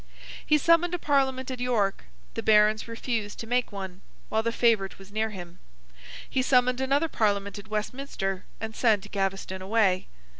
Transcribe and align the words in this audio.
He 0.43 0.57
summoned 0.57 0.95
a 0.95 0.97
Parliament 0.97 1.51
at 1.51 1.59
York; 1.59 2.05
the 2.33 2.41
Barons 2.41 2.87
refused 2.87 3.37
to 3.37 3.45
make 3.45 3.71
one, 3.71 4.01
while 4.29 4.41
the 4.41 4.51
favourite 4.51 4.97
was 4.97 5.11
near 5.11 5.29
him. 5.29 5.59
He 6.27 6.41
summoned 6.41 6.81
another 6.81 7.07
Parliament 7.07 7.59
at 7.59 7.67
Westminster, 7.67 8.43
and 8.59 8.75
sent 8.75 9.11
Gaveston 9.11 9.61
away. 9.61 10.07